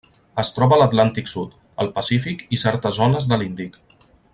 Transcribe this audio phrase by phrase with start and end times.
[0.43, 1.53] Es troba a l'Atlàntic sud,
[1.85, 3.83] el Pacífic i certes zones de l'Índic.